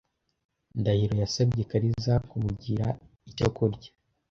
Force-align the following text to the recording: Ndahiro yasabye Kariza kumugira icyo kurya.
Ndahiro 0.79 1.13
yasabye 1.23 1.61
Kariza 1.71 2.13
kumugira 2.29 2.85
icyo 3.29 3.47
kurya. 3.55 3.89